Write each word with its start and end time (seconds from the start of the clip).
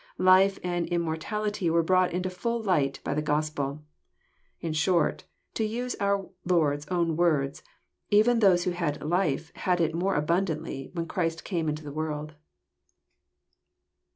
Life 0.17 0.57
and 0.63 0.87
immortality 0.87 1.69
were 1.69 1.83
brought 1.83 2.11
into 2.11 2.31
full 2.31 2.59
light 2.59 2.99
by 3.03 3.13
the 3.13 3.21
Gospel. 3.21 3.83
In 4.59 4.73
short, 4.73 5.25
to 5.53 5.63
use 5.63 5.95
our 5.99 6.27
Lord's 6.43 6.87
own 6.87 7.15
words, 7.15 7.61
even 8.09 8.39
those 8.39 8.63
who 8.63 8.71
had 8.71 8.99
life 9.03 9.51
had 9.53 9.79
it 9.79 9.93
*' 9.93 9.93
more 9.93 10.15
abundantly," 10.15 10.89
when 10.93 11.05
Christ 11.05 11.43
came 11.43 11.69
into 11.69 11.83
the 11.83 11.91
world. 11.93 12.33